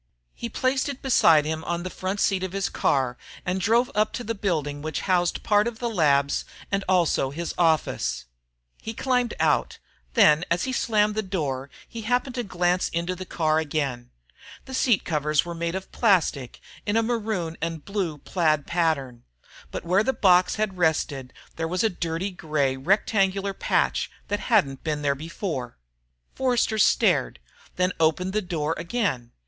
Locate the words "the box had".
20.03-20.79